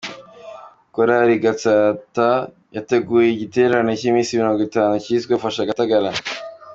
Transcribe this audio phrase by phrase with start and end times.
[0.93, 2.29] Korari Gatsata
[2.75, 6.11] yateguye igiterane cy’iminsi murongo itanu cyiswe” Fasha Gatagara’’